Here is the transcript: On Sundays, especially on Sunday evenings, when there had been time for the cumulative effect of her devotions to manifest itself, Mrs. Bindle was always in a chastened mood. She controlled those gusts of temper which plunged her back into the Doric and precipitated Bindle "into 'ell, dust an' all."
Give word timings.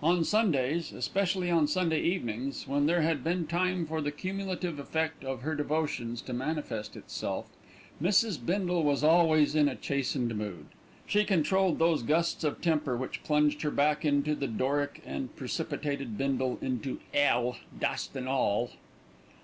On 0.00 0.22
Sundays, 0.22 0.92
especially 0.92 1.50
on 1.50 1.66
Sunday 1.66 2.00
evenings, 2.00 2.68
when 2.68 2.86
there 2.86 3.02
had 3.02 3.24
been 3.24 3.48
time 3.48 3.84
for 3.84 4.00
the 4.00 4.12
cumulative 4.12 4.78
effect 4.78 5.24
of 5.24 5.40
her 5.42 5.56
devotions 5.56 6.22
to 6.22 6.32
manifest 6.32 6.94
itself, 6.96 7.46
Mrs. 8.00 8.38
Bindle 8.46 8.84
was 8.84 9.02
always 9.02 9.56
in 9.56 9.68
a 9.68 9.74
chastened 9.74 10.36
mood. 10.38 10.66
She 11.08 11.24
controlled 11.24 11.80
those 11.80 12.04
gusts 12.04 12.44
of 12.44 12.60
temper 12.62 12.96
which 12.96 13.24
plunged 13.24 13.62
her 13.62 13.72
back 13.72 14.04
into 14.04 14.36
the 14.36 14.46
Doric 14.46 15.02
and 15.04 15.34
precipitated 15.34 16.16
Bindle 16.16 16.60
"into 16.62 17.00
'ell, 17.12 17.56
dust 17.80 18.16
an' 18.16 18.28
all." 18.28 18.70